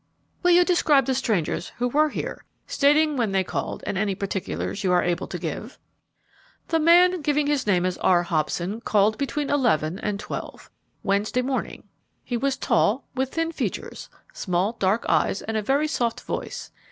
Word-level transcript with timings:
"Will 0.41 0.49
you 0.49 0.65
describe 0.65 1.05
the 1.05 1.13
strangers 1.13 1.73
who 1.77 1.87
were 1.87 2.09
here, 2.09 2.43
stating 2.65 3.17
when 3.17 3.33
they 3.33 3.43
called 3.43 3.83
and 3.85 3.99
any 3.99 4.15
particulars 4.15 4.83
you 4.83 4.91
are 4.91 5.03
able 5.03 5.27
to 5.27 5.37
give?" 5.37 5.77
"The 6.69 6.79
man 6.79 7.21
giving 7.21 7.45
his 7.45 7.67
name 7.67 7.85
as 7.85 7.99
R. 7.99 8.23
Hobson 8.23 8.81
called 8.81 9.19
between 9.19 9.51
eleven 9.51 9.99
and 9.99 10.19
twelve, 10.19 10.71
Wednesday 11.03 11.43
morning. 11.43 11.83
He 12.23 12.35
was 12.35 12.57
tall, 12.57 13.05
with 13.13 13.35
thin 13.35 13.51
features, 13.51 14.09
small, 14.33 14.71
dark 14.79 15.05
eyes, 15.07 15.43
and 15.43 15.55
a 15.55 15.61
very 15.61 15.87
soft 15.87 16.21
voice. 16.21 16.71